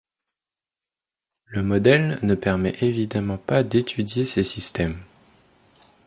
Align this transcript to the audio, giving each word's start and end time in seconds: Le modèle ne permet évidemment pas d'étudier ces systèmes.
Le 1.45 1.61
modèle 1.61 2.17
ne 2.23 2.33
permet 2.33 2.75
évidemment 2.81 3.37
pas 3.37 3.61
d'étudier 3.61 4.25
ces 4.25 4.41
systèmes. 4.41 4.97